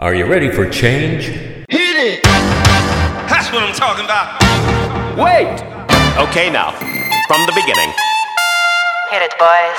Are 0.00 0.14
you 0.14 0.26
ready 0.26 0.48
for 0.48 0.70
change? 0.70 1.24
Hit 1.24 1.66
it! 1.68 2.22
That's 2.22 3.50
what 3.50 3.64
I'm 3.64 3.74
talking 3.74 4.04
about. 4.04 4.40
Wait! 5.18 5.60
Okay, 6.28 6.48
now, 6.50 6.70
from 7.26 7.44
the 7.46 7.52
beginning. 7.52 7.92
Hit 9.10 9.22
it, 9.22 9.34
boys. 9.40 9.76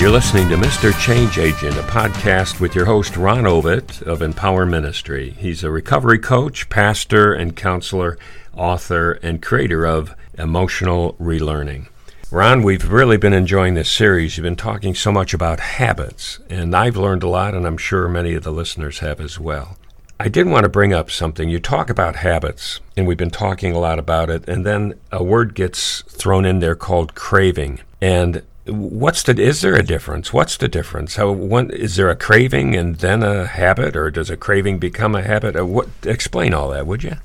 You're 0.00 0.10
listening 0.10 0.48
to 0.48 0.56
Mr. 0.56 0.98
Change 0.98 1.36
Agent, 1.36 1.76
a 1.76 1.82
podcast 1.82 2.60
with 2.60 2.74
your 2.74 2.86
host, 2.86 3.18
Ron 3.18 3.44
Ovitt 3.44 4.00
of 4.00 4.22
Empower 4.22 4.64
Ministry. 4.64 5.34
He's 5.36 5.62
a 5.62 5.70
recovery 5.70 6.18
coach, 6.18 6.70
pastor, 6.70 7.34
and 7.34 7.56
counselor, 7.56 8.16
author, 8.54 9.18
and 9.22 9.42
creator 9.42 9.84
of 9.84 10.14
Emotional 10.38 11.12
Relearning. 11.20 11.88
Ron, 12.30 12.62
we've 12.62 12.92
really 12.92 13.16
been 13.16 13.32
enjoying 13.32 13.72
this 13.72 13.90
series. 13.90 14.36
You've 14.36 14.44
been 14.44 14.54
talking 14.54 14.94
so 14.94 15.10
much 15.10 15.32
about 15.32 15.60
habits, 15.60 16.38
and 16.50 16.76
I've 16.76 16.94
learned 16.94 17.22
a 17.22 17.28
lot, 17.28 17.54
and 17.54 17.66
I'm 17.66 17.78
sure 17.78 18.06
many 18.06 18.34
of 18.34 18.42
the 18.42 18.52
listeners 18.52 18.98
have 18.98 19.18
as 19.18 19.40
well. 19.40 19.78
I 20.20 20.28
did 20.28 20.46
want 20.46 20.64
to 20.64 20.68
bring 20.68 20.92
up 20.92 21.10
something. 21.10 21.48
You 21.48 21.58
talk 21.58 21.88
about 21.88 22.16
habits, 22.16 22.80
and 22.98 23.06
we've 23.06 23.16
been 23.16 23.30
talking 23.30 23.72
a 23.74 23.78
lot 23.78 23.98
about 23.98 24.28
it, 24.28 24.46
and 24.46 24.66
then 24.66 25.00
a 25.10 25.24
word 25.24 25.54
gets 25.54 26.02
thrown 26.02 26.44
in 26.44 26.58
there 26.58 26.74
called 26.74 27.14
craving. 27.14 27.80
And 28.02 28.42
what's 28.66 29.22
the 29.22 29.40
is 29.40 29.62
there 29.62 29.74
a 29.74 29.82
difference 29.82 30.30
what's 30.30 30.58
the 30.58 30.68
difference 30.68 31.16
how 31.16 31.30
one 31.30 31.70
is 31.70 31.96
there 31.96 32.10
a 32.10 32.14
craving 32.14 32.76
and 32.76 32.96
then 32.96 33.22
a 33.22 33.46
habit 33.46 33.96
or 33.96 34.10
does 34.10 34.28
a 34.28 34.36
craving 34.36 34.78
become 34.78 35.14
a 35.14 35.22
habit 35.22 35.56
uh, 35.56 35.64
what 35.64 35.88
explain 36.04 36.52
all 36.52 36.68
that 36.68 36.86
would 36.86 37.02
you 37.02 37.16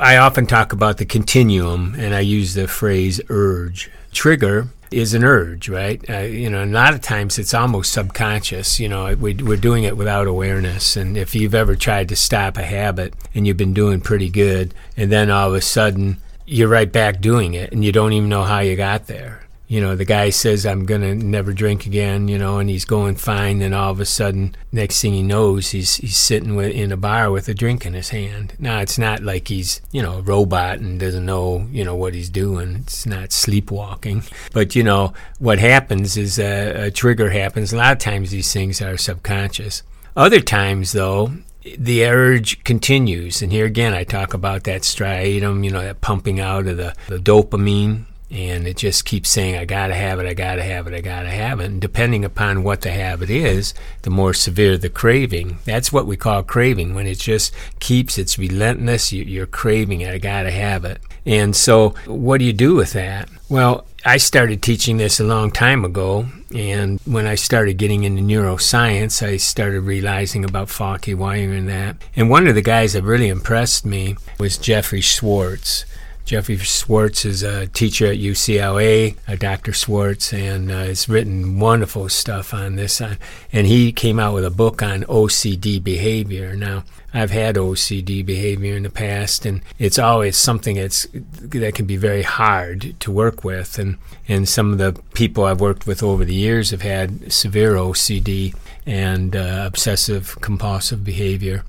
i 0.00 0.16
often 0.16 0.46
talk 0.46 0.72
about 0.72 0.98
the 0.98 1.04
continuum 1.04 1.94
and 1.98 2.14
i 2.14 2.20
use 2.20 2.54
the 2.54 2.68
phrase 2.68 3.20
urge. 3.28 3.90
Trigger 4.12 4.68
is 4.90 5.12
an 5.12 5.24
urge 5.24 5.68
right? 5.68 6.08
Uh, 6.08 6.18
you 6.18 6.48
know 6.48 6.62
a 6.62 6.66
lot 6.66 6.94
of 6.94 7.00
times 7.00 7.38
it's 7.38 7.54
almost 7.54 7.92
subconscious 7.92 8.78
you 8.78 8.88
know 8.88 9.14
we, 9.14 9.34
we're 9.34 9.56
doing 9.56 9.84
it 9.84 9.96
without 9.96 10.26
awareness 10.26 10.96
and 10.96 11.16
if 11.16 11.34
you've 11.34 11.54
ever 11.54 11.74
tried 11.74 12.08
to 12.08 12.16
stop 12.16 12.56
a 12.56 12.62
habit 12.62 13.14
and 13.34 13.46
you've 13.46 13.56
been 13.56 13.74
doing 13.74 14.00
pretty 14.00 14.30
good 14.30 14.72
and 14.96 15.10
then 15.10 15.30
all 15.30 15.48
of 15.48 15.54
a 15.54 15.60
sudden 15.60 16.18
you're 16.46 16.68
right 16.68 16.92
back 16.92 17.20
doing 17.20 17.54
it 17.54 17.72
and 17.72 17.84
you 17.84 17.90
don't 17.90 18.12
even 18.12 18.28
know 18.28 18.44
how 18.44 18.60
you 18.60 18.76
got 18.76 19.06
there 19.06 19.43
you 19.66 19.80
know, 19.80 19.96
the 19.96 20.04
guy 20.04 20.28
says, 20.28 20.66
I'm 20.66 20.84
to 20.86 21.14
never 21.14 21.52
drink 21.54 21.86
again, 21.86 22.28
you 22.28 22.36
know, 22.36 22.58
and 22.58 22.68
he's 22.68 22.84
going 22.84 23.16
fine. 23.16 23.62
And 23.62 23.74
all 23.74 23.90
of 23.90 24.00
a 24.00 24.04
sudden, 24.04 24.54
next 24.70 25.00
thing 25.00 25.14
he 25.14 25.22
knows, 25.22 25.70
he's, 25.70 25.96
he's 25.96 26.18
sitting 26.18 26.54
with, 26.54 26.72
in 26.72 26.92
a 26.92 26.98
bar 26.98 27.30
with 27.30 27.48
a 27.48 27.54
drink 27.54 27.86
in 27.86 27.94
his 27.94 28.10
hand. 28.10 28.54
Now, 28.58 28.80
it's 28.80 28.98
not 28.98 29.22
like 29.22 29.48
he's, 29.48 29.80
you 29.90 30.02
know, 30.02 30.18
a 30.18 30.22
robot 30.22 30.80
and 30.80 31.00
doesn't 31.00 31.24
know, 31.24 31.66
you 31.70 31.82
know, 31.82 31.96
what 31.96 32.12
he's 32.12 32.28
doing. 32.28 32.76
It's 32.82 33.06
not 33.06 33.32
sleepwalking. 33.32 34.22
But, 34.52 34.76
you 34.76 34.84
know, 34.84 35.12
what 35.38 35.58
happens 35.58 36.16
is 36.16 36.38
a, 36.38 36.86
a 36.86 36.90
trigger 36.90 37.30
happens. 37.30 37.72
A 37.72 37.76
lot 37.76 37.92
of 37.92 37.98
times 37.98 38.30
these 38.30 38.52
things 38.52 38.80
are 38.80 38.96
subconscious. 38.96 39.82
Other 40.16 40.40
times, 40.40 40.92
though, 40.92 41.32
the 41.76 42.04
urge 42.04 42.62
continues. 42.62 43.42
And 43.42 43.50
here 43.50 43.64
again, 43.64 43.94
I 43.94 44.04
talk 44.04 44.34
about 44.34 44.64
that 44.64 44.82
striatum, 44.82 45.64
you 45.64 45.70
know, 45.70 45.80
that 45.80 46.00
pumping 46.00 46.38
out 46.38 46.66
of 46.66 46.76
the, 46.76 46.94
the 47.08 47.18
dopamine 47.18 48.04
and 48.30 48.66
it 48.66 48.76
just 48.76 49.04
keeps 49.04 49.28
saying 49.28 49.56
i 49.56 49.64
gotta 49.64 49.94
have 49.94 50.18
it 50.18 50.26
i 50.26 50.34
gotta 50.34 50.62
have 50.62 50.86
it 50.86 50.94
i 50.94 51.00
gotta 51.00 51.30
have 51.30 51.60
it. 51.60 51.66
And 51.66 51.80
depending 51.80 52.24
upon 52.24 52.62
what 52.62 52.80
the 52.80 52.90
habit 52.90 53.30
is 53.30 53.74
the 54.02 54.10
more 54.10 54.34
severe 54.34 54.76
the 54.76 54.88
craving. 54.88 55.58
That's 55.64 55.92
what 55.92 56.06
we 56.06 56.16
call 56.16 56.42
craving. 56.42 56.94
When 56.94 57.06
it 57.06 57.18
just 57.18 57.54
keeps 57.80 58.18
it's 58.18 58.38
relentless 58.38 59.12
you're 59.12 59.46
craving 59.46 60.00
it 60.00 60.12
i 60.12 60.18
gotta 60.18 60.50
have 60.50 60.84
it. 60.84 61.00
And 61.26 61.54
so 61.54 61.90
what 62.06 62.38
do 62.38 62.44
you 62.44 62.52
do 62.52 62.74
with 62.74 62.92
that? 62.92 63.28
Well 63.48 63.86
I 64.06 64.18
started 64.18 64.60
teaching 64.60 64.98
this 64.98 65.18
a 65.18 65.24
long 65.24 65.50
time 65.50 65.82
ago, 65.82 66.26
and 66.54 67.00
when 67.06 67.26
I 67.26 67.36
started 67.36 67.78
getting 67.78 68.04
into 68.04 68.22
neuroscience, 68.22 69.26
I 69.26 69.38
started 69.38 69.80
realizing 69.80 70.44
about 70.44 70.68
faulty 70.68 71.14
wiring 71.14 71.54
and 71.54 71.68
that. 71.70 71.96
And 72.14 72.28
one 72.28 72.46
of 72.46 72.54
the 72.54 72.60
guys 72.60 72.92
that 72.92 73.02
really 73.02 73.28
impressed 73.28 73.86
me 73.86 74.16
was 74.38 74.58
Jeffrey 74.58 75.00
Schwartz. 75.00 75.86
Jeffrey 76.24 76.56
Schwartz 76.56 77.26
is 77.26 77.42
a 77.42 77.66
teacher 77.66 78.06
at 78.06 78.16
UCLA, 78.16 79.16
uh, 79.28 79.36
Dr. 79.36 79.74
Schwartz, 79.74 80.32
and 80.32 80.70
uh, 80.70 80.84
has 80.84 81.06
written 81.06 81.58
wonderful 81.60 82.08
stuff 82.08 82.54
on 82.54 82.76
this. 82.76 82.98
Uh, 83.00 83.16
and 83.52 83.66
he 83.66 83.92
came 83.92 84.18
out 84.18 84.32
with 84.32 84.44
a 84.44 84.50
book 84.50 84.82
on 84.82 85.02
OCD 85.02 85.84
behavior. 85.84 86.56
Now, 86.56 86.84
I've 87.12 87.30
had 87.30 87.56
OCD 87.56 88.24
behavior 88.24 88.74
in 88.74 88.84
the 88.84 88.90
past, 88.90 89.44
and 89.44 89.60
it's 89.78 89.98
always 89.98 90.38
something 90.38 90.76
that's 90.76 91.06
that 91.12 91.74
can 91.74 91.84
be 91.84 91.98
very 91.98 92.22
hard 92.22 92.98
to 93.00 93.12
work 93.12 93.44
with. 93.44 93.78
And 93.78 93.98
and 94.26 94.48
some 94.48 94.72
of 94.72 94.78
the 94.78 94.98
people 95.12 95.44
I've 95.44 95.60
worked 95.60 95.86
with 95.86 96.02
over 96.02 96.24
the 96.24 96.34
years 96.34 96.70
have 96.70 96.82
had 96.82 97.30
severe 97.30 97.74
OCD 97.74 98.56
and 98.86 99.36
uh, 99.36 99.64
obsessive 99.66 100.40
compulsive 100.40 101.04
behavior 101.04 101.64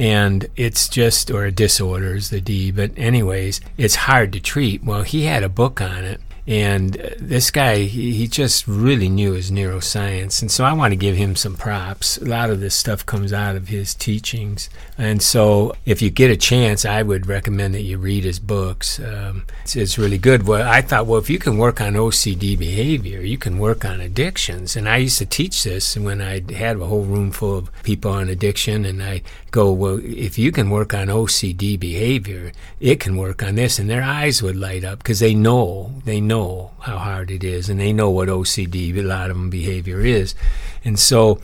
and 0.00 0.48
it's 0.56 0.88
just 0.88 1.30
or 1.30 1.44
a 1.44 1.52
disorder 1.52 2.14
is 2.14 2.30
the 2.30 2.40
D. 2.40 2.70
But 2.70 2.92
anyways, 2.96 3.60
it's 3.76 3.96
hard 3.96 4.32
to 4.32 4.40
treat. 4.40 4.82
Well, 4.82 5.02
he 5.02 5.24
had 5.24 5.42
a 5.42 5.48
book 5.50 5.82
on 5.82 6.04
it, 6.04 6.22
and 6.50 6.94
this 7.20 7.52
guy, 7.52 7.82
he, 7.84 8.26
just 8.26 8.66
really 8.66 9.08
knew 9.08 9.34
his 9.34 9.52
neuroscience. 9.52 10.42
And 10.42 10.50
so 10.50 10.64
I 10.64 10.72
want 10.72 10.90
to 10.90 10.96
give 10.96 11.14
him 11.14 11.36
some 11.36 11.54
props. 11.54 12.16
A 12.18 12.24
lot 12.24 12.50
of 12.50 12.58
this 12.58 12.74
stuff 12.74 13.06
comes 13.06 13.32
out 13.32 13.54
of 13.54 13.68
his 13.68 13.94
teachings. 13.94 14.68
And 14.98 15.22
so 15.22 15.74
if 15.84 16.02
you 16.02 16.10
get 16.10 16.30
a 16.30 16.36
chance, 16.36 16.84
I 16.84 17.02
would 17.02 17.28
recommend 17.28 17.74
that 17.74 17.82
you 17.82 17.98
read 17.98 18.24
his 18.24 18.40
books. 18.40 18.98
Um, 18.98 19.46
it's, 19.62 19.76
it's, 19.76 19.98
really 19.98 20.18
good. 20.18 20.46
Well, 20.46 20.68
I 20.68 20.80
thought, 20.80 21.06
well, 21.06 21.20
if 21.20 21.30
you 21.30 21.38
can 21.38 21.56
work 21.56 21.80
on 21.80 21.94
OCD 21.94 22.58
behavior, 22.58 23.20
you 23.20 23.38
can 23.38 23.58
work 23.58 23.84
on 23.84 24.00
addictions. 24.00 24.74
And 24.74 24.88
I 24.88 24.96
used 24.96 25.18
to 25.18 25.26
teach 25.26 25.62
this 25.62 25.96
when 25.96 26.20
I 26.20 26.42
had 26.52 26.78
a 26.78 26.86
whole 26.86 27.04
room 27.04 27.30
full 27.30 27.58
of 27.58 27.82
people 27.84 28.10
on 28.10 28.28
addiction. 28.28 28.84
And 28.84 29.02
I 29.02 29.22
go, 29.52 29.70
well, 29.70 30.00
if 30.02 30.36
you 30.36 30.50
can 30.50 30.70
work 30.70 30.94
on 30.94 31.08
OCD 31.08 31.78
behavior, 31.78 32.50
it 32.80 32.98
can 32.98 33.16
work 33.16 33.40
on 33.40 33.54
this. 33.54 33.78
And 33.78 33.88
their 33.88 34.02
eyes 34.02 34.42
would 34.42 34.56
light 34.56 34.84
up 34.84 34.98
because 34.98 35.20
they 35.20 35.34
know, 35.34 35.92
they 36.04 36.20
know 36.20 36.39
know 36.40 36.70
how 36.80 36.98
hard 36.98 37.30
it 37.30 37.44
is, 37.44 37.68
and 37.68 37.80
they 37.80 37.92
know 37.92 38.10
what 38.10 38.28
OCD, 38.28 38.96
a 38.96 39.02
lot 39.02 39.30
of 39.30 39.36
them 39.36 39.50
behavior 39.50 40.00
is. 40.00 40.34
And 40.84 40.98
so, 40.98 41.40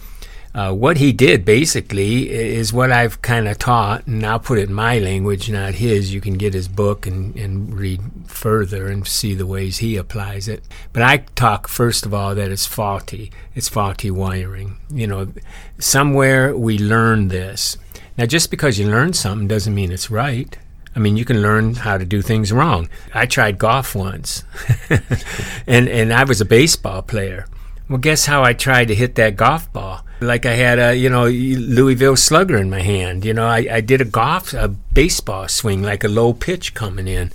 uh, 0.55 0.73
what 0.73 0.97
he 0.97 1.13
did 1.13 1.45
basically 1.45 2.31
is 2.31 2.73
what 2.73 2.91
I've 2.91 3.21
kind 3.21 3.47
of 3.47 3.59
taught, 3.59 4.07
and 4.07 4.25
I'll 4.25 4.41
put 4.41 4.59
it 4.59 4.71
in 4.71 4.75
my 4.75 4.99
language, 4.99 5.51
not 5.51 5.75
his. 5.75 6.15
You 6.15 6.23
can 6.23 6.35
get 6.35 6.55
his 6.55 6.67
book 6.67 7.07
and, 7.07 7.37
and 7.37 7.79
read 7.79 8.01
further 8.27 8.87
and 8.87 9.07
see 9.07 9.35
the 9.35 9.47
ways 9.47 9.79
he 9.79 9.97
applies 9.97 10.49
it. 10.49 10.65
But 10.95 11.03
I 11.03 11.19
talk, 11.35 11.69
first 11.69 12.07
of 12.07 12.15
all, 12.15 12.35
that 12.35 12.51
it's 12.51 12.65
faulty. 12.65 13.31
It's 13.55 13.69
faulty 13.69 14.11
wiring. 14.11 14.79
You 14.91 15.07
know, 15.07 15.33
somewhere 15.79 16.57
we 16.57 16.79
learn 16.79 17.29
this. 17.29 17.77
Now, 18.17 18.25
just 18.25 18.51
because 18.51 18.79
you 18.79 18.87
learn 18.89 19.13
something 19.13 19.47
doesn't 19.47 19.75
mean 19.75 19.93
it's 19.93 20.11
right. 20.11 20.57
I 20.97 20.99
mean, 20.99 21.19
you 21.19 21.27
can 21.27 21.43
learn 21.43 21.75
how 21.75 21.99
to 21.99 22.07
do 22.07 22.23
things 22.23 22.51
wrong. 22.51 22.89
I 23.13 23.27
tried 23.27 23.59
golf 23.59 23.95
once, 23.95 24.45
and 25.67 25.89
and 25.89 26.11
I 26.11 26.25
was 26.25 26.41
a 26.41 26.47
baseball 26.47 27.03
player. 27.03 27.47
Well, 27.87 27.99
guess 27.99 28.25
how 28.25 28.43
I 28.43 28.55
tried 28.55 28.89
to 28.89 28.95
hit 28.95 29.15
that 29.17 29.37
golf 29.37 29.71
ball? 29.75 30.01
Like 30.21 30.47
I 30.47 30.55
had 30.55 30.79
a 30.79 30.95
you 30.97 31.11
know 31.11 31.27
Louisville 31.29 32.17
Slugger 32.17 32.57
in 32.57 32.71
my 32.71 32.81
hand. 32.81 33.27
You 33.27 33.35
know, 33.35 33.47
I, 33.47 33.69
I 33.71 33.81
did 33.83 34.01
a 34.01 34.07
golf 34.07 34.55
a 34.55 34.69
baseball 34.69 35.49
swing 35.49 35.83
like 35.83 36.03
a 36.03 36.09
low 36.09 36.33
pitch 36.33 36.73
coming 36.73 37.07
in. 37.07 37.31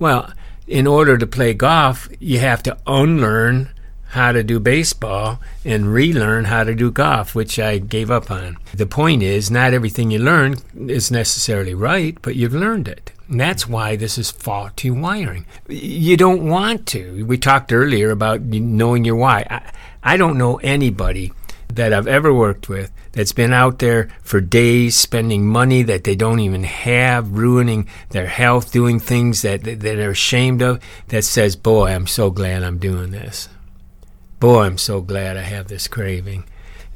Well, 0.00 0.32
in 0.66 0.88
order 0.88 1.16
to 1.16 1.26
play 1.26 1.54
golf, 1.54 2.08
you 2.18 2.40
have 2.40 2.64
to 2.64 2.76
unlearn 2.84 3.70
how 4.14 4.32
to 4.32 4.42
do 4.42 4.60
baseball 4.60 5.40
and 5.64 5.92
relearn 5.92 6.44
how 6.44 6.64
to 6.64 6.74
do 6.74 6.90
golf, 6.90 7.34
which 7.34 7.58
I 7.58 7.78
gave 7.78 8.10
up 8.10 8.30
on. 8.30 8.56
The 8.72 8.86
point 8.86 9.22
is, 9.22 9.50
not 9.50 9.74
everything 9.74 10.10
you 10.10 10.20
learn 10.20 10.56
is 10.88 11.10
necessarily 11.10 11.74
right, 11.74 12.16
but 12.22 12.36
you've 12.36 12.54
learned 12.54 12.88
it. 12.88 13.12
And 13.28 13.40
that's 13.40 13.68
why 13.68 13.96
this 13.96 14.16
is 14.16 14.30
faulty 14.30 14.90
wiring. 14.90 15.46
You 15.68 16.16
don't 16.16 16.48
want 16.48 16.86
to. 16.88 17.26
We 17.26 17.38
talked 17.38 17.72
earlier 17.72 18.10
about 18.10 18.42
knowing 18.42 19.04
your 19.04 19.16
why. 19.16 19.46
I, 19.50 19.72
I 20.02 20.16
don't 20.16 20.38
know 20.38 20.56
anybody 20.56 21.32
that 21.72 21.92
I've 21.92 22.06
ever 22.06 22.32
worked 22.32 22.68
with 22.68 22.92
that's 23.12 23.32
been 23.32 23.52
out 23.52 23.80
there 23.80 24.10
for 24.22 24.40
days 24.40 24.94
spending 24.94 25.46
money 25.46 25.82
that 25.82 26.04
they 26.04 26.14
don't 26.14 26.40
even 26.40 26.64
have, 26.64 27.32
ruining 27.32 27.88
their 28.10 28.26
health, 28.26 28.70
doing 28.70 29.00
things 29.00 29.42
that, 29.42 29.64
that 29.64 29.80
they're 29.80 30.10
ashamed 30.10 30.62
of, 30.62 30.80
that 31.08 31.24
says, 31.24 31.56
Boy, 31.56 31.92
I'm 31.92 32.06
so 32.06 32.30
glad 32.30 32.62
I'm 32.62 32.78
doing 32.78 33.10
this. 33.10 33.48
Boy, 34.44 34.64
I'm 34.64 34.76
so 34.76 35.00
glad 35.00 35.38
I 35.38 35.40
have 35.40 35.68
this 35.68 35.88
craving. 35.88 36.44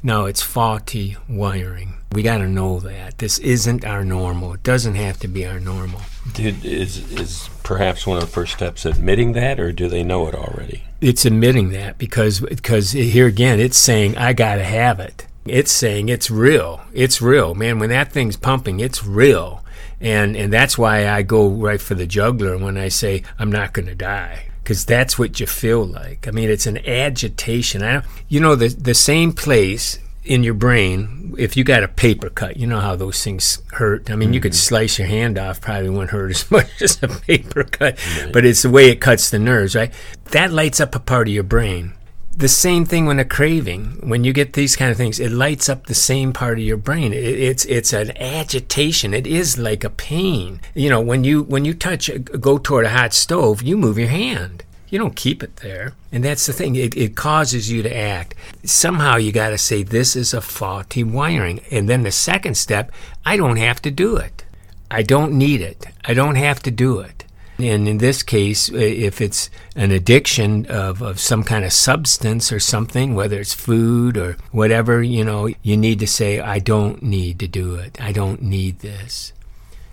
No, 0.03 0.27
it's 0.27 0.43
faulty 0.43 1.17
wiring. 1.27 1.95
We 2.11 2.21
got 2.21 2.37
to 2.37 2.47
know 2.47 2.79
that. 2.81 3.17
This 3.17 3.39
isn't 3.39 3.83
our 3.83 4.05
normal. 4.05 4.53
It 4.53 4.61
doesn't 4.61 4.93
have 4.93 5.17
to 5.21 5.27
be 5.27 5.47
our 5.47 5.59
normal. 5.59 6.01
Did, 6.31 6.63
is, 6.63 7.11
is 7.11 7.49
perhaps 7.63 8.05
one 8.05 8.17
of 8.17 8.21
the 8.21 8.29
first 8.29 8.53
steps 8.53 8.85
admitting 8.85 9.31
that, 9.31 9.59
or 9.59 9.71
do 9.71 9.89
they 9.89 10.03
know 10.03 10.27
it 10.27 10.35
already? 10.35 10.83
It's 11.01 11.25
admitting 11.25 11.69
that 11.69 11.97
because 11.97 12.39
because 12.39 12.91
here 12.91 13.25
again, 13.25 13.59
it's 13.59 13.79
saying, 13.79 14.15
I 14.15 14.33
got 14.33 14.57
to 14.57 14.63
have 14.63 14.99
it. 14.99 15.25
It's 15.43 15.71
saying 15.71 16.07
it's 16.07 16.29
real. 16.29 16.81
It's 16.93 17.19
real. 17.19 17.55
Man, 17.55 17.79
when 17.79 17.89
that 17.89 18.11
thing's 18.11 18.37
pumping, 18.37 18.79
it's 18.79 19.03
real. 19.03 19.65
And, 19.99 20.37
and 20.37 20.53
that's 20.53 20.77
why 20.77 21.09
I 21.09 21.23
go 21.23 21.49
right 21.49 21.81
for 21.81 21.95
the 21.95 22.05
juggler 22.05 22.59
when 22.59 22.77
I 22.77 22.89
say, 22.89 23.23
I'm 23.39 23.51
not 23.51 23.73
going 23.73 23.87
to 23.87 23.95
die 23.95 24.48
because 24.69 24.85
that's 24.85 25.17
what 25.17 25.39
you 25.39 25.47
feel 25.47 25.83
like. 25.83 26.27
I 26.27 26.31
mean, 26.31 26.47
it's 26.47 26.67
an 26.67 26.77
agitation. 26.87 27.81
I, 27.81 28.03
you 28.27 28.39
know, 28.39 28.53
the 28.53 28.67
the 28.67 28.93
same 28.93 29.33
place 29.33 29.97
in 30.23 30.43
your 30.43 30.53
brain, 30.53 31.33
if 31.39 31.57
you 31.57 31.63
got 31.63 31.81
a 31.81 31.87
paper 31.87 32.29
cut, 32.29 32.55
you 32.57 32.67
know 32.67 32.79
how 32.79 32.95
those 32.95 33.23
things 33.23 33.63
hurt. 33.71 34.11
I 34.11 34.15
mean, 34.15 34.31
you 34.31 34.39
could 34.39 34.51
mm-hmm. 34.51 34.57
slice 34.57 34.99
your 34.99 35.07
hand 35.07 35.39
off, 35.39 35.59
probably 35.59 35.89
wouldn't 35.89 36.11
hurt 36.11 36.29
as 36.29 36.51
much 36.51 36.83
as 36.83 37.01
a 37.01 37.07
paper 37.07 37.63
cut, 37.63 37.97
but 38.31 38.45
it's 38.45 38.61
the 38.61 38.69
way 38.69 38.91
it 38.91 39.01
cuts 39.01 39.31
the 39.31 39.39
nerves, 39.39 39.75
right? 39.75 39.91
That 40.25 40.51
lights 40.51 40.79
up 40.79 40.93
a 40.93 40.99
part 40.99 41.27
of 41.27 41.33
your 41.33 41.41
brain. 41.41 41.93
The 42.35 42.47
same 42.47 42.85
thing 42.85 43.05
when 43.05 43.19
a 43.19 43.25
craving, 43.25 43.99
when 44.01 44.23
you 44.23 44.31
get 44.31 44.53
these 44.53 44.77
kind 44.77 44.91
of 44.91 44.97
things, 44.97 45.19
it 45.19 45.31
lights 45.31 45.67
up 45.67 45.85
the 45.85 45.93
same 45.93 46.31
part 46.31 46.57
of 46.57 46.63
your 46.63 46.77
brain. 46.77 47.11
It, 47.11 47.23
it's 47.23 47.65
it's 47.65 47.91
an 47.91 48.15
agitation. 48.17 49.13
It 49.13 49.27
is 49.27 49.57
like 49.57 49.83
a 49.83 49.89
pain. 49.89 50.61
You 50.73 50.89
know, 50.89 51.01
when 51.01 51.25
you 51.25 51.43
when 51.43 51.65
you 51.65 51.73
touch, 51.73 52.09
uh, 52.09 52.17
go 52.17 52.57
toward 52.57 52.85
a 52.85 52.89
hot 52.89 53.13
stove, 53.13 53.61
you 53.61 53.75
move 53.77 53.97
your 53.97 54.07
hand. 54.07 54.63
You 54.89 54.97
don't 54.97 55.15
keep 55.15 55.43
it 55.43 55.57
there. 55.57 55.93
And 56.11 56.23
that's 56.23 56.47
the 56.47 56.53
thing, 56.53 56.75
it, 56.75 56.97
it 56.97 57.15
causes 57.15 57.71
you 57.71 57.83
to 57.83 57.95
act. 57.95 58.33
Somehow 58.63 59.17
you 59.17 59.31
got 59.31 59.49
to 59.49 59.57
say, 59.57 59.83
this 59.83 60.15
is 60.15 60.33
a 60.33 60.41
faulty 60.41 61.03
wiring. 61.03 61.59
And 61.69 61.87
then 61.87 62.01
the 62.01 62.11
second 62.11 62.55
step, 62.55 62.91
I 63.23 63.37
don't 63.37 63.57
have 63.57 63.81
to 63.83 63.91
do 63.91 64.17
it. 64.17 64.43
I 64.89 65.03
don't 65.03 65.33
need 65.33 65.61
it. 65.61 65.85
I 66.05 66.15
don't 66.15 66.35
have 66.35 66.63
to 66.63 66.71
do 66.71 66.99
it. 67.01 67.18
And 67.59 67.89
in 67.89 67.97
this 67.97 68.23
case, 68.23 68.69
if 68.69 69.19
it's 69.19 69.49
an 69.75 69.91
addiction 69.91 70.65
of, 70.67 71.01
of 71.01 71.19
some 71.19 71.43
kind 71.43 71.65
of 71.65 71.73
substance 71.73 72.53
or 72.53 72.59
something, 72.59 73.15
whether 73.15 73.39
it's 73.39 73.53
food 73.53 74.15
or 74.15 74.37
whatever, 74.51 75.03
you 75.03 75.25
know, 75.25 75.49
you 75.61 75.75
need 75.75 75.99
to 75.99 76.07
say, 76.07 76.39
I 76.39 76.59
don't 76.59 77.03
need 77.03 77.39
to 77.39 77.47
do 77.47 77.75
it. 77.75 77.99
I 78.01 78.13
don't 78.13 78.41
need 78.41 78.79
this. 78.79 79.33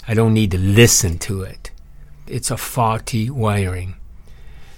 I 0.06 0.14
don't 0.14 0.34
need 0.34 0.52
to 0.52 0.58
listen 0.58 1.18
to 1.18 1.42
it. 1.42 1.72
It's 2.28 2.52
a 2.52 2.56
faulty 2.56 3.30
wiring. 3.30 3.96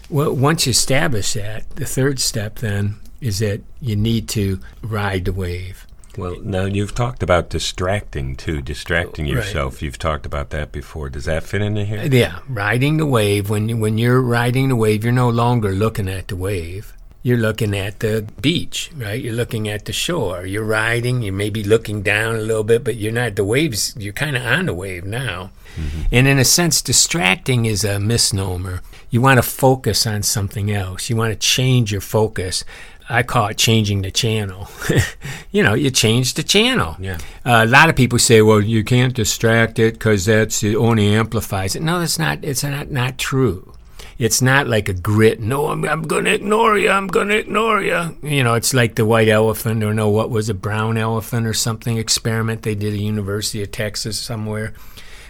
Well, 0.08 0.34
once 0.34 0.67
you 0.67 0.70
establish 0.70 1.34
that, 1.34 1.69
the 1.76 1.84
third 1.84 2.19
step 2.19 2.61
then 2.61 2.96
is 3.20 3.41
that 3.41 3.61
you 3.81 3.96
need 3.96 4.29
to 4.31 4.61
ride 4.81 5.26
the 5.26 5.32
wave. 5.32 5.87
Well, 6.19 6.37
now 6.43 6.65
you've 6.65 6.94
talked 6.94 7.23
about 7.23 7.49
distracting 7.49 8.37
too, 8.37 8.61
distracting 8.61 9.26
Right. 9.26 9.35
yourself. 9.35 9.81
You've 9.82 9.99
talked 9.99 10.26
about 10.26 10.50
that 10.50 10.73
before. 10.73 11.09
Does 11.09 11.26
that 11.26 11.44
fit 11.44 11.62
into 11.62 11.85
here? 11.85 12.05
Yeah, 12.05 12.41
riding 12.49 12.97
the 12.97 13.06
wave. 13.06 13.49
When 13.49 13.79
when 13.81 13.99
you're 13.99 14.20
riding 14.20 14.69
the 14.69 14.76
wave, 14.76 15.05
you're 15.05 15.12
no 15.12 15.31
longer 15.31 15.70
looking 15.70 16.09
at 16.09 16.29
the 16.29 16.37
wave. 16.37 16.93
You're 17.23 17.38
looking 17.38 17.76
at 17.76 17.99
the 18.00 18.26
beach, 18.41 18.91
right? 18.97 19.20
You're 19.20 19.35
looking 19.35 19.69
at 19.69 19.85
the 19.85 19.93
shore. 19.93 20.47
You're 20.47 20.65
riding. 20.65 21.23
You 21.23 21.32
may 21.32 21.50
be 21.50 21.62
looking 21.65 22.03
down 22.03 22.37
a 22.37 22.41
little 22.41 22.65
bit, 22.65 22.85
but 22.85 22.97
you're 22.97 23.12
not. 23.12 23.37
The 23.37 23.44
waves. 23.44 23.94
You're 23.99 24.12
kind 24.12 24.37
of 24.37 24.44
on 24.44 24.67
the 24.67 24.75
wave 24.75 25.05
now. 25.05 25.50
Mm-hmm. 25.76 26.03
And 26.12 26.26
in 26.29 26.38
a 26.38 26.44
sense, 26.44 26.81
distracting 26.81 27.67
is 27.67 27.85
a 27.85 27.99
misnomer. 28.00 28.82
You 29.11 29.20
want 29.20 29.38
to 29.38 29.43
focus 29.43 30.06
on 30.06 30.23
something 30.23 30.70
else. 30.70 31.11
You 31.11 31.17
want 31.17 31.32
to 31.32 31.38
change 31.38 31.93
your 31.93 32.00
focus. 32.00 32.65
I 33.08 33.22
call 33.22 33.49
it 33.49 33.56
changing 33.56 34.02
the 34.02 34.10
channel. 34.10 34.69
you 35.50 35.62
know, 35.62 35.75
you 35.75 35.90
change 35.90 36.34
the 36.34 36.43
channel. 36.43 36.96
Yeah. 36.99 37.19
Uh, 37.44 37.64
a 37.64 37.66
lot 37.66 37.88
of 37.88 37.96
people 37.96 38.19
say, 38.19 38.43
"Well, 38.43 38.60
you 38.60 38.84
can't 38.84 39.14
distract 39.14 39.78
it 39.78 39.94
because 39.94 40.26
that's 40.26 40.62
it 40.62 40.76
only 40.76 41.14
amplifies 41.14 41.75
it." 41.75 41.82
No, 41.82 42.00
that's 42.00 42.19
not. 42.19 42.44
It's 42.44 42.62
not 42.62 42.90
not 42.90 43.19
true. 43.19 43.72
It's 44.19 44.43
not 44.43 44.66
like 44.66 44.88
a 44.88 44.94
grit. 44.94 45.38
No, 45.38 45.66
I'm, 45.69 45.84
I'm 45.84 46.02
going 46.02 46.25
to 46.25 46.34
ignore 46.34 46.76
you. 46.76 46.90
I'm 46.90 47.06
going 47.06 47.28
to 47.28 47.38
ignore 47.38 47.81
you. 47.81 48.16
You 48.22 48.43
know, 48.43 48.55
it's 48.55 48.75
like 48.75 48.96
the 48.96 49.05
white 49.05 49.28
elephant, 49.28 49.84
or 49.84 49.94
no, 49.94 50.08
what 50.08 50.28
was 50.28 50.49
a 50.49 50.55
brown 50.55 50.99
elephant, 50.99 51.46
or 51.46 51.55
something 51.55 51.96
experiment 51.96 52.62
they 52.62 52.75
did 52.75 52.94
at 52.94 53.00
University 53.00 53.62
of 53.62 53.70
Texas 53.70 54.19
somewhere, 54.19 54.75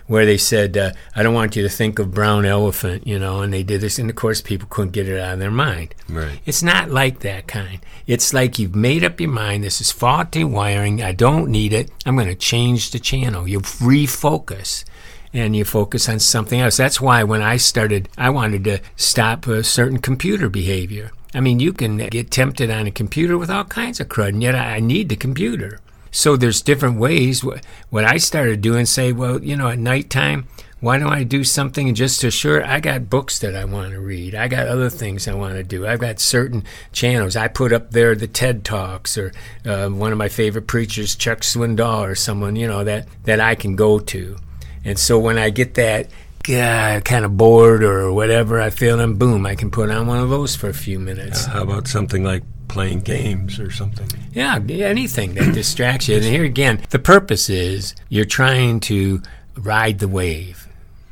where 0.09 0.27
they 0.27 0.37
said, 0.37 0.77
uh, 0.77 0.91
"I 1.15 1.23
don't 1.23 1.35
want 1.35 1.55
you 1.55 1.63
to 1.63 1.69
think 1.69 2.01
of 2.01 2.13
brown 2.13 2.45
elephant," 2.45 3.07
you 3.07 3.19
know, 3.19 3.41
and 3.43 3.53
they 3.53 3.63
did 3.63 3.81
this, 3.81 3.99
and 3.99 4.11
of 4.11 4.17
course, 4.17 4.41
people 4.41 4.67
couldn't 4.69 4.91
get 4.91 5.09
it 5.09 5.21
out 5.21 5.35
of 5.35 5.39
their 5.39 5.51
mind. 5.53 5.95
Right. 6.09 6.41
It's 6.45 6.63
not 6.63 6.91
like 6.91 7.21
that 7.21 7.47
kind. 7.47 7.79
It's 8.07 8.35
like 8.35 8.59
you've 8.59 8.75
made 8.75 9.05
up 9.05 9.21
your 9.21 9.31
mind. 9.31 9.63
This 9.63 9.81
is 9.81 9.93
faulty 9.93 10.43
wiring. 10.43 11.03
I 11.03 11.13
don't 11.13 11.49
need 11.49 11.73
it. 11.73 11.91
I'm 12.05 12.17
going 12.17 12.29
to 12.29 12.35
change 12.35 12.91
the 12.91 12.99
channel. 12.99 13.47
You 13.47 13.61
refocus 13.61 14.85
and 15.33 15.55
you 15.55 15.65
focus 15.65 16.09
on 16.09 16.19
something 16.19 16.61
else. 16.61 16.77
That's 16.79 17.01
why 17.01 17.23
when 17.23 17.43
I 17.43 17.59
started, 17.59 18.09
I 18.17 18.31
wanted 18.31 18.65
to 18.65 18.81
stop 18.97 19.47
a 19.47 19.63
certain 19.63 19.99
computer 19.99 20.49
behavior. 20.49 21.11
I 21.35 21.41
mean, 21.41 21.61
you 21.61 21.75
can 21.75 21.99
get 21.99 22.31
tempted 22.31 22.71
on 22.71 22.87
a 22.87 22.91
computer 22.91 23.37
with 23.37 23.51
all 23.51 23.65
kinds 23.65 24.01
of 24.01 24.09
crud, 24.09 24.31
and 24.31 24.43
yet 24.43 24.55
I 24.55 24.77
I 24.77 24.81
need 24.81 25.09
the 25.09 25.17
computer. 25.17 25.81
So 26.11 26.37
there's 26.37 26.63
different 26.63 26.99
ways. 26.99 27.45
What 27.45 28.05
I 28.05 28.17
started 28.17 28.61
doing, 28.61 28.87
say, 28.87 29.13
well, 29.13 29.43
you 29.43 29.57
know, 29.57 29.69
at 29.69 29.79
nighttime, 29.79 30.47
why 30.81 30.99
don't 30.99 31.13
I 31.13 31.25
do 31.25 31.43
something 31.43 31.93
just 31.95 32.21
to 32.21 32.29
assure 32.29 32.65
I 32.65 32.79
got 32.79 33.11
books 33.11 33.41
that 33.41 33.57
I 33.57 33.65
want 33.65 33.93
to 33.93 34.01
read. 34.01 34.35
I 34.35 34.47
got 34.47 34.69
other 34.69 34.89
things 34.89 35.27
I 35.27 35.35
want 35.35 35.55
to 35.55 35.65
do. 35.65 35.87
I've 35.87 35.99
got 35.99 36.21
certain 36.21 36.63
channels. 36.93 37.35
I 37.35 37.49
put 37.49 37.73
up 37.73 37.91
there 37.91 38.15
the 38.15 38.29
TED 38.29 38.65
Talks 38.65 39.19
or 39.19 39.33
uh, 39.65 39.89
one 39.89 40.13
of 40.13 40.19
my 40.19 40.29
favorite 40.29 40.69
preachers, 40.69 41.17
Chuck 41.17 41.41
Swindoll, 41.41 42.09
or 42.09 42.15
someone, 42.15 42.55
you 42.55 42.69
know, 42.69 42.85
that, 42.85 43.09
that 43.25 43.41
I 43.41 43.57
can 43.57 43.75
go 43.75 43.99
to. 43.99 44.37
And 44.85 44.99
so 44.99 45.19
when 45.19 45.37
I 45.37 45.51
get 45.51 45.75
that 45.75 46.09
uh, 46.49 47.01
kind 47.01 47.25
of 47.25 47.37
bored 47.37 47.83
or 47.83 48.13
whatever 48.13 48.61
I 48.61 48.71
feel, 48.71 49.01
and 49.01 49.19
boom, 49.19 49.47
I 49.47 49.57
can 49.57 49.73
put 49.73 49.91
on 49.91 50.07
one 50.07 50.21
of 50.21 50.31
those 50.31 50.55
for 50.55 50.69
a 50.69 50.75
few 50.75 51.01
minutes. 51.01 51.45
How 51.45 51.63
about 51.63 51.89
something 51.89 52.23
like 52.23 52.45
playing 52.69 53.01
games 53.01 53.59
or 53.59 53.71
something? 53.71 54.09
Yeah, 54.33 54.59
anything 54.69 55.35
that 55.35 55.53
distracts 55.55 56.09
you. 56.09 56.17
And 56.17 56.25
here 56.25 56.45
again, 56.45 56.83
the 56.91 56.99
purpose 56.99 57.49
is 57.51 57.95
you're 58.09 58.25
trying 58.25 58.81
to 58.81 59.23
ride 59.57 59.99
the 59.99 60.09
wave. 60.09 60.69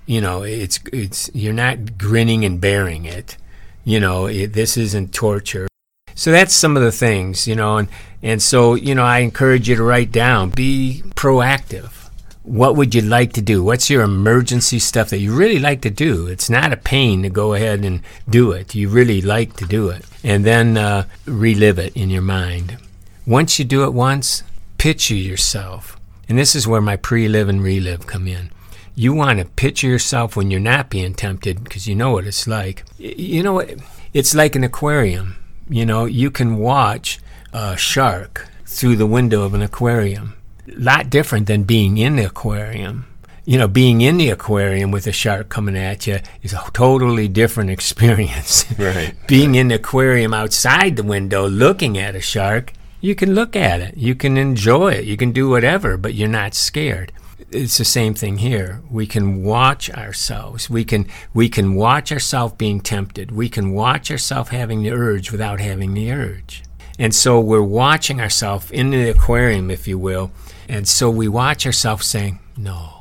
You 0.06 0.20
know, 0.20 0.42
it's 0.42 0.78
it's 0.92 1.30
you're 1.34 1.52
not 1.52 1.98
grinning 1.98 2.44
and 2.44 2.60
bearing 2.60 3.04
it. 3.04 3.36
You 3.84 4.00
know, 4.00 4.26
it, 4.26 4.52
this 4.52 4.76
isn't 4.76 5.12
torture. 5.12 5.68
So 6.14 6.30
that's 6.30 6.54
some 6.54 6.76
of 6.76 6.82
the 6.82 6.92
things, 6.92 7.46
you 7.46 7.56
know, 7.56 7.78
and 7.78 7.88
and 8.22 8.40
so 8.40 8.74
you 8.74 8.94
know, 8.94 9.04
I 9.04 9.18
encourage 9.18 9.68
you 9.68 9.76
to 9.76 9.82
write 9.82 10.12
down, 10.12 10.50
be 10.50 11.02
proactive. 11.14 12.05
What 12.46 12.76
would 12.76 12.94
you 12.94 13.02
like 13.02 13.32
to 13.32 13.42
do? 13.42 13.64
What's 13.64 13.90
your 13.90 14.02
emergency 14.02 14.78
stuff 14.78 15.10
that 15.10 15.18
you 15.18 15.34
really 15.34 15.58
like 15.58 15.80
to 15.82 15.90
do? 15.90 16.28
It's 16.28 16.48
not 16.48 16.72
a 16.72 16.76
pain 16.76 17.24
to 17.24 17.28
go 17.28 17.54
ahead 17.54 17.84
and 17.84 18.02
do 18.30 18.52
it. 18.52 18.72
You 18.72 18.88
really 18.88 19.20
like 19.20 19.56
to 19.56 19.66
do 19.66 19.88
it. 19.88 20.04
And 20.22 20.44
then 20.44 20.76
uh, 20.76 21.06
relive 21.26 21.80
it 21.80 21.96
in 21.96 22.08
your 22.08 22.22
mind. 22.22 22.78
Once 23.26 23.58
you 23.58 23.64
do 23.64 23.82
it 23.82 23.92
once, 23.92 24.44
picture 24.78 25.16
yourself. 25.16 25.98
And 26.28 26.38
this 26.38 26.54
is 26.54 26.68
where 26.68 26.80
my 26.80 26.94
pre 26.94 27.26
live 27.26 27.48
and 27.48 27.60
relive 27.64 28.06
come 28.06 28.28
in. 28.28 28.52
You 28.94 29.12
want 29.12 29.40
to 29.40 29.44
picture 29.44 29.88
yourself 29.88 30.36
when 30.36 30.52
you're 30.52 30.60
not 30.60 30.88
being 30.88 31.14
tempted 31.14 31.64
because 31.64 31.88
you 31.88 31.96
know 31.96 32.12
what 32.12 32.26
it's 32.28 32.46
like. 32.46 32.84
You 32.96 33.42
know 33.42 33.54
what? 33.54 33.74
It's 34.14 34.36
like 34.36 34.54
an 34.54 34.62
aquarium. 34.62 35.34
You 35.68 35.84
know, 35.84 36.04
you 36.04 36.30
can 36.30 36.58
watch 36.58 37.18
a 37.52 37.76
shark 37.76 38.46
through 38.64 38.94
the 38.94 39.06
window 39.06 39.42
of 39.42 39.52
an 39.52 39.62
aquarium. 39.62 40.35
Lot 40.68 41.10
different 41.10 41.46
than 41.46 41.64
being 41.64 41.98
in 41.98 42.16
the 42.16 42.24
aquarium. 42.26 43.06
You 43.44 43.58
know, 43.58 43.68
being 43.68 44.00
in 44.00 44.16
the 44.16 44.30
aquarium 44.30 44.90
with 44.90 45.06
a 45.06 45.12
shark 45.12 45.48
coming 45.48 45.76
at 45.76 46.06
you 46.06 46.18
is 46.42 46.52
a 46.52 46.62
totally 46.72 47.28
different 47.28 47.70
experience. 47.76 48.64
Right. 48.78 49.14
being 49.28 49.54
in 49.54 49.68
the 49.68 49.76
aquarium 49.76 50.34
outside 50.34 50.96
the 50.96 51.04
window 51.04 51.48
looking 51.48 51.96
at 51.96 52.16
a 52.16 52.20
shark, 52.20 52.72
you 53.00 53.14
can 53.14 53.34
look 53.34 53.54
at 53.54 53.80
it. 53.80 53.96
You 53.96 54.16
can 54.16 54.36
enjoy 54.36 54.94
it. 54.94 55.04
You 55.04 55.16
can 55.16 55.30
do 55.30 55.48
whatever, 55.48 55.96
but 55.96 56.14
you're 56.14 56.28
not 56.28 56.54
scared. 56.54 57.12
It's 57.50 57.78
the 57.78 57.84
same 57.84 58.14
thing 58.14 58.38
here. 58.38 58.82
We 58.90 59.06
can 59.06 59.44
watch 59.44 59.88
ourselves. 59.90 60.68
We 60.68 60.84
can 60.84 61.06
we 61.32 61.48
can 61.48 61.74
watch 61.76 62.10
ourselves 62.10 62.54
being 62.54 62.80
tempted. 62.80 63.30
We 63.30 63.48
can 63.48 63.70
watch 63.70 64.10
ourselves 64.10 64.50
having 64.50 64.82
the 64.82 64.90
urge 64.90 65.30
without 65.30 65.60
having 65.60 65.94
the 65.94 66.10
urge. 66.10 66.64
And 66.98 67.14
so 67.14 67.40
we're 67.40 67.62
watching 67.62 68.20
ourselves 68.20 68.70
in 68.70 68.90
the 68.90 69.10
aquarium, 69.10 69.70
if 69.70 69.86
you 69.86 69.98
will. 69.98 70.30
And 70.68 70.88
so 70.88 71.10
we 71.10 71.28
watch 71.28 71.66
ourselves 71.66 72.06
saying, 72.06 72.38
no. 72.56 72.92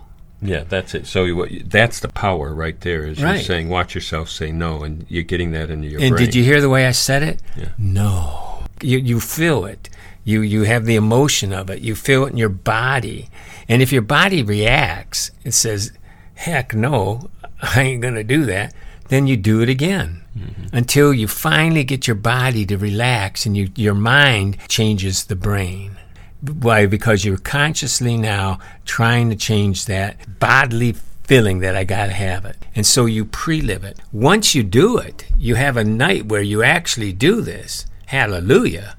Yeah, 0.41 0.63
that's 0.67 0.93
it. 0.93 1.07
So 1.07 1.23
you, 1.23 1.35
what 1.35 1.49
that's 1.65 2.01
the 2.01 2.09
power 2.09 2.53
right 2.53 2.79
there. 2.81 3.03
Is 3.07 3.19
you're 3.19 3.37
saying 3.39 3.69
watch 3.69 3.95
yourself 3.95 4.29
say 4.29 4.51
no, 4.51 4.83
and 4.83 5.05
you're 5.09 5.23
getting 5.23 5.51
that 5.51 5.69
into 5.69 5.87
your 5.87 6.01
And 6.01 6.15
brain. 6.15 6.25
did 6.25 6.35
you 6.35 6.43
hear 6.43 6.61
the 6.61 6.69
way 6.69 6.85
I 6.85 6.91
said 6.91 7.23
it? 7.23 7.41
Yeah. 7.57 7.69
No. 7.77 8.63
You 8.81 8.97
you 8.99 9.19
feel 9.19 9.65
it. 9.65 9.89
You 10.23 10.41
you 10.41 10.63
have 10.63 10.85
the 10.85 10.95
emotion 10.97 11.53
of 11.53 11.69
it. 11.69 11.79
You 11.81 11.95
feel 11.95 12.25
it 12.25 12.31
in 12.31 12.37
your 12.37 12.49
body. 12.49 13.29
And 13.67 13.81
if 13.81 13.91
your 13.91 14.01
body 14.01 14.43
reacts 14.43 15.31
and 15.43 15.53
says, 15.53 15.93
"Heck 16.35 16.75
no, 16.75 17.29
I 17.61 17.81
ain't 17.81 18.01
going 18.01 18.15
to 18.15 18.23
do 18.23 18.45
that," 18.45 18.73
then 19.09 19.27
you 19.27 19.37
do 19.37 19.61
it 19.61 19.69
again. 19.69 20.21
Mm-hmm. 20.37 20.75
Until 20.75 21.13
you 21.13 21.27
finally 21.27 21.83
get 21.83 22.07
your 22.07 22.15
body 22.15 22.65
to 22.65 22.77
relax 22.77 23.45
and 23.45 23.55
you, 23.55 23.69
your 23.75 23.93
mind 23.93 24.57
changes 24.67 25.25
the 25.25 25.35
brain. 25.35 25.97
Why? 26.41 26.85
Because 26.85 27.23
you're 27.23 27.37
consciously 27.37 28.17
now 28.17 28.59
trying 28.83 29.29
to 29.29 29.35
change 29.35 29.85
that 29.85 30.39
bodily 30.39 30.95
feeling 31.23 31.59
that 31.59 31.75
I 31.75 31.83
got 31.85 32.07
to 32.07 32.11
have 32.11 32.45
it. 32.45 32.57
And 32.75 32.85
so 32.85 33.05
you 33.05 33.25
pre 33.25 33.61
live 33.61 33.83
it. 33.83 33.99
Once 34.11 34.53
you 34.53 34.63
do 34.63 34.97
it, 34.97 35.25
you 35.37 35.55
have 35.55 35.77
a 35.77 35.83
night 35.83 36.25
where 36.25 36.41
you 36.41 36.61
actually 36.61 37.13
do 37.13 37.41
this. 37.41 37.85
Hallelujah. 38.07 38.95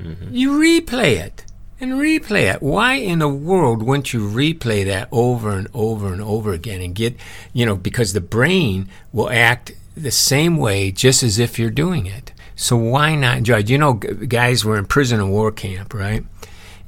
Mm-hmm. 0.00 0.34
You 0.34 0.52
replay 0.52 1.18
it 1.18 1.44
and 1.80 1.92
replay 1.92 2.52
it. 2.52 2.62
Why 2.62 2.94
in 2.94 3.20
the 3.20 3.28
world 3.28 3.82
wouldn't 3.82 4.12
you 4.12 4.20
replay 4.20 4.84
that 4.86 5.08
over 5.12 5.50
and 5.50 5.68
over 5.72 6.12
and 6.12 6.20
over 6.20 6.52
again 6.52 6.80
and 6.80 6.94
get, 6.94 7.16
you 7.52 7.64
know, 7.66 7.76
because 7.76 8.12
the 8.12 8.20
brain 8.20 8.88
will 9.12 9.30
act 9.30 9.72
the 9.96 10.10
same 10.10 10.56
way 10.56 10.90
just 10.90 11.22
as 11.22 11.38
if 11.38 11.58
you're 11.58 11.70
doing 11.70 12.06
it. 12.06 12.32
So 12.56 12.76
why 12.76 13.14
not 13.14 13.48
it? 13.48 13.70
You 13.70 13.78
know, 13.78 13.94
guys 13.94 14.64
were 14.64 14.76
in 14.76 14.86
prison 14.86 15.20
and 15.20 15.30
war 15.30 15.52
camp, 15.52 15.94
right? 15.94 16.24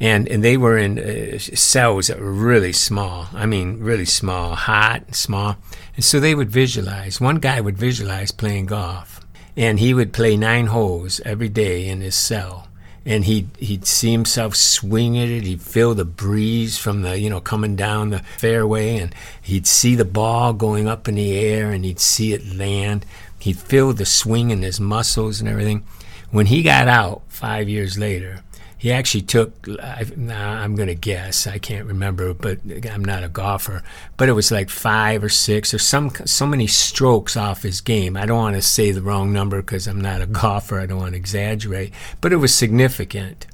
and 0.01 0.27
and 0.29 0.43
they 0.43 0.57
were 0.57 0.79
in 0.79 0.99
uh, 0.99 1.39
cells 1.39 2.07
that 2.07 2.19
were 2.19 2.33
really 2.33 2.73
small. 2.73 3.29
I 3.35 3.47
mean, 3.47 3.81
really 3.81 4.07
small, 4.07 4.55
hot, 4.55 5.03
and 5.07 5.15
small. 5.15 5.59
And 5.95 6.05
so 6.05 6.19
they 6.19 6.35
would 6.35 6.51
visualize. 6.51 7.21
One 7.21 7.37
guy 7.37 7.61
would 7.61 7.77
visualize 7.77 8.31
playing 8.31 8.67
golf, 8.67 9.21
and 9.57 9.79
he 9.79 9.93
would 9.93 10.13
play 10.13 10.37
nine 10.37 10.69
holes 10.69 11.21
every 11.27 11.51
day 11.51 11.87
in 11.87 12.01
his 12.01 12.15
cell. 12.15 12.67
And 13.07 13.25
he'd 13.25 13.49
he'd 13.59 13.87
see 13.87 14.13
himself 14.13 14.55
swing 14.55 15.19
at 15.19 15.29
it. 15.29 15.45
He'd 15.45 15.63
feel 15.63 15.95
the 15.95 16.05
breeze 16.05 16.77
from 16.77 17.03
the 17.03 17.19
you 17.19 17.31
know 17.31 17.41
coming 17.41 17.75
down 17.77 18.11
the 18.11 18.23
fairway, 18.39 18.99
and 18.99 19.15
he'd 19.41 19.67
see 19.67 19.95
the 19.95 20.05
ball 20.05 20.53
going 20.53 20.87
up 20.87 21.09
in 21.09 21.15
the 21.15 21.39
air, 21.39 21.71
and 21.71 21.85
he'd 21.85 22.01
see 22.01 22.33
it 22.33 22.55
land. 22.55 23.07
He'd 23.39 23.59
feel 23.59 23.93
the 23.93 24.05
swing 24.05 24.51
in 24.51 24.63
his 24.63 24.79
muscles 24.79 25.41
and 25.41 25.49
everything. 25.49 25.85
When 26.31 26.47
he 26.47 26.63
got 26.63 26.89
out 26.89 27.23
five 27.29 27.69
years 27.69 27.99
later, 27.99 28.43
he 28.81 28.91
actually 28.91 29.21
took 29.21 29.69
I, 29.83 30.07
i'm 30.33 30.75
going 30.75 30.89
to 30.89 30.95
guess 30.95 31.47
i 31.47 31.59
can't 31.59 31.87
remember 31.87 32.33
but 32.33 32.59
i'm 32.91 33.05
not 33.05 33.23
a 33.23 33.29
golfer 33.29 33.83
but 34.17 34.31
it 34.31 34.33
was 34.33 34.51
like 34.51 34.71
five 34.71 35.23
or 35.23 35.29
six 35.29 35.75
or 35.75 35.79
some 35.79 36.11
so 36.25 36.47
many 36.47 36.67
strokes 36.67 37.37
off 37.37 37.63
his 37.63 37.81
game. 37.81 38.17
I 38.17 38.25
don't 38.27 38.39
want 38.39 38.57
to 38.57 38.63
say 38.63 38.91
the 38.91 39.03
wrong 39.03 39.33
number 39.33 39.61
because 39.61 39.87
i'm 39.87 40.01
not 40.01 40.23
a 40.23 40.27
golfer 40.43 40.81
i 40.81 40.87
don't 40.87 40.99
want 40.99 41.13
to 41.13 41.19
exaggerate 41.19 41.93
but 42.21 42.33
it 42.33 42.37
was 42.37 42.55
significant. 42.55 43.47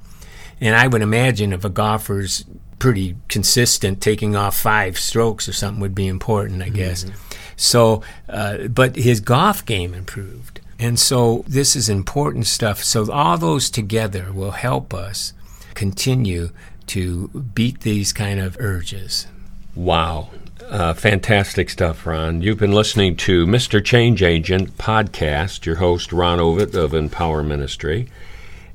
And 0.61 0.77
i 0.77 0.87
would 0.87 1.03
imagine 1.03 1.53
if 1.53 1.65
a 1.65 1.71
golfer's 1.71 2.45
pretty 2.79 3.17
consistent 3.29 4.01
taking 4.01 4.37
off 4.37 4.57
five 4.57 4.97
strokes 4.97 5.49
or 5.49 5.53
something 5.53 5.81
would 5.81 5.95
be 5.95 6.07
important 6.07 6.63
i 6.63 6.69
guess. 6.69 7.05
Mm-hmm. 7.05 7.17
so 7.57 8.03
uh, 8.29 8.69
but 8.69 8.95
his 8.95 9.21
golf 9.21 9.67
game 9.67 9.93
improved 9.93 10.61
and 10.79 10.99
so 10.99 11.45
this 11.49 11.75
is 11.75 11.89
important 11.89 12.47
stuff. 12.47 12.83
So 12.83 13.11
all 13.11 13.39
those 13.39 13.71
together 13.71 14.33
will 14.33 14.53
help 14.53 14.93
us 14.93 15.33
continue 15.75 16.51
to 16.89 17.29
beat 17.29 17.81
these 17.81 18.13
kind 18.13 18.41
of 18.41 18.57
urges. 18.61 19.27
Wow. 19.75 20.31
Uh, 20.69 20.95
fantastic 20.95 21.71
stuff, 21.71 22.07
Ron. 22.07 22.43
You've 22.43 22.59
been 22.59 22.73
listening 22.73 23.17
to 23.19 23.47
Mr. 23.47 23.85
Change 23.85 24.23
Agent 24.23 24.77
podcast, 24.79 25.65
your 25.65 25.77
host, 25.77 26.13
Ron 26.13 26.41
Ovitt 26.41 26.75
of 26.75 26.93
Empower 26.93 27.43
Ministry. 27.43 28.09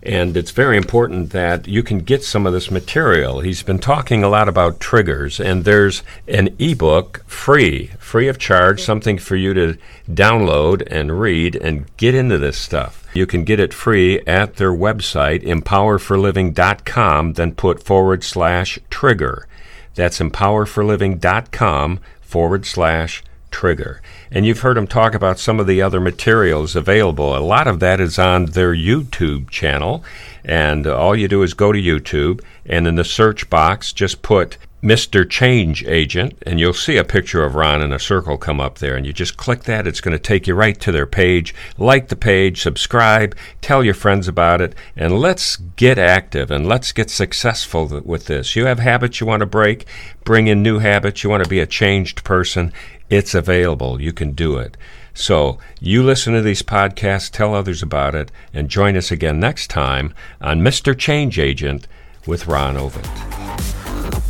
And 0.04 0.36
it's 0.36 0.52
very 0.52 0.78
important 0.78 1.30
that 1.30 1.68
you 1.68 1.84
can 1.84 2.00
get 2.00 2.24
some 2.24 2.48
of 2.48 2.54
this 2.54 2.72
material. 2.72 3.42
He's 3.42 3.62
been 3.62 3.78
talking 3.78 4.24
a 4.24 4.30
lot 4.30 4.50
about 4.50 4.80
triggers, 4.80 5.40
and 5.40 5.64
there's 5.64 6.02
an 6.28 6.56
ebook 6.58 7.24
free, 7.28 7.92
free 8.00 8.28
of 8.28 8.40
charge, 8.40 8.82
something 8.82 9.20
for 9.20 9.36
you 9.36 9.54
to 9.54 9.78
download 10.10 10.82
and 10.90 11.20
read 11.20 11.56
and 11.56 11.86
get 11.98 12.16
into 12.16 12.40
this 12.40 12.58
stuff. 12.58 13.06
You 13.14 13.28
can 13.28 13.44
get 13.44 13.60
it 13.60 13.74
free 13.74 14.22
at 14.22 14.56
their 14.56 14.72
website, 14.72 15.44
empowerforliving.com, 15.44 17.34
then 17.34 17.54
put 17.54 17.84
forward 17.84 18.24
slash 18.24 18.80
trigger. 18.90 19.48
That's 19.94 20.20
empowerforliving.com 20.20 22.00
forward 22.22 22.66
slash 22.66 23.24
trigger. 23.52 24.02
And 24.32 24.46
you've 24.46 24.62
heard 24.62 24.78
them 24.78 24.88
talk 24.88 25.14
about 25.14 25.40
some 25.40 25.60
of 25.60 25.68
the 25.68 25.82
other 25.82 26.00
materials 26.00 26.76
available. 26.76 27.36
A 27.36 27.40
lot 27.40 27.68
of 27.68 27.80
that 27.82 28.00
is 28.00 28.18
on 28.18 28.46
their 28.46 28.74
YouTube 28.74 29.50
channel. 29.50 30.04
And 30.44 30.88
all 30.88 31.16
you 31.16 31.28
do 31.28 31.44
is 31.44 31.54
go 31.54 31.72
to 31.72 31.80
YouTube 31.80 32.42
and 32.66 32.88
in 32.88 32.96
the 32.96 33.04
search 33.04 33.50
box, 33.50 33.94
just 33.94 34.22
put 34.22 34.58
Mr. 34.84 35.30
Change 35.30 35.86
Agent, 35.86 36.34
and 36.44 36.60
you'll 36.60 36.74
see 36.74 36.98
a 36.98 37.04
picture 37.04 37.44
of 37.44 37.54
Ron 37.54 37.84
in 37.84 37.94
a 37.94 38.00
circle 38.00 38.38
come 38.38 38.60
up 38.60 38.80
there. 38.80 38.96
And 38.96 39.06
you 39.06 39.14
just 39.14 39.38
click 39.38 39.64
that, 39.64 39.86
it's 39.86 40.02
going 40.02 40.14
to 40.14 40.20
take 40.20 40.48
you 40.48 40.56
right 40.56 40.80
to 40.80 40.92
their 40.92 41.06
page. 41.06 41.54
Like 41.78 42.08
the 42.08 42.16
page, 42.16 42.62
subscribe, 42.62 43.36
tell 43.62 43.84
your 43.84 43.94
friends 43.94 44.28
about 44.28 44.60
it, 44.60 44.74
and 44.96 45.20
let's 45.20 45.58
get 45.58 46.00
active 46.00 46.50
and 46.50 46.68
let's 46.68 46.92
get 46.92 47.12
successful 47.12 48.02
with 48.04 48.26
this. 48.26 48.56
You 48.56 48.66
have 48.66 48.80
habits 48.80 49.20
you 49.20 49.28
want 49.28 49.42
to 49.42 49.46
break, 49.46 49.86
bring 50.24 50.48
in 50.48 50.64
new 50.64 50.80
habits, 50.80 51.24
you 51.24 51.30
want 51.30 51.44
to 51.44 51.50
be 51.50 51.60
a 51.60 51.68
changed 51.68 52.24
person. 52.24 52.74
It's 53.10 53.36
available. 53.36 54.02
You 54.02 54.14
can 54.14 54.32
do 54.32 54.58
it. 54.58 54.78
So 55.14 55.60
you 55.80 56.02
listen 56.02 56.34
to 56.34 56.42
these 56.42 56.64
podcasts, 56.64 57.30
tell 57.30 57.54
others 57.54 57.84
about 57.84 58.16
it, 58.16 58.32
and 58.54 58.70
join 58.70 58.96
us 58.96 59.12
again 59.12 59.40
next 59.40 59.70
time 59.70 60.14
on 60.40 60.62
Mr. 60.62 60.98
Change 60.98 61.38
Agent 61.38 61.88
with 62.26 62.48
Ron 62.48 62.78
Ovitt. 62.78 63.41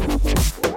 Thank 0.01 0.65
you. 0.65 0.70